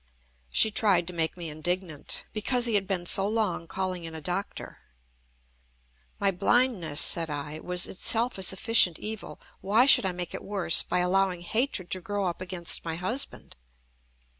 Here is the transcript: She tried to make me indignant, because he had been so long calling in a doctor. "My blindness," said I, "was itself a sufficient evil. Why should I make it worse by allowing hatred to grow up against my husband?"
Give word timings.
She 0.51 0.71
tried 0.71 1.05
to 1.05 1.13
make 1.13 1.37
me 1.37 1.47
indignant, 1.51 2.23
because 2.33 2.65
he 2.65 2.73
had 2.73 2.87
been 2.87 3.05
so 3.05 3.27
long 3.27 3.67
calling 3.67 4.03
in 4.03 4.15
a 4.15 4.19
doctor. 4.19 4.79
"My 6.19 6.31
blindness," 6.31 6.99
said 6.99 7.29
I, 7.29 7.59
"was 7.59 7.85
itself 7.85 8.39
a 8.39 8.41
sufficient 8.41 8.97
evil. 8.97 9.39
Why 9.59 9.85
should 9.85 10.07
I 10.07 10.11
make 10.11 10.33
it 10.33 10.41
worse 10.43 10.81
by 10.81 11.01
allowing 11.01 11.41
hatred 11.41 11.91
to 11.91 12.01
grow 12.01 12.25
up 12.25 12.41
against 12.41 12.83
my 12.83 12.95
husband?" 12.95 13.55